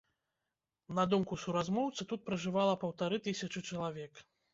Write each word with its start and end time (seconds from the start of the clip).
На 0.99 1.03
думку 1.11 1.37
суразмоўцы, 1.43 2.07
тут 2.13 2.23
пражывала 2.29 2.73
паўтары 2.85 3.21
тысячы 3.29 3.63
чалавек. 3.69 4.23